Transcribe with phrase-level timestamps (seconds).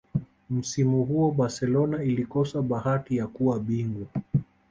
[0.49, 4.05] msimu huo barcelona ilikosa bahati ya kuwa bingwa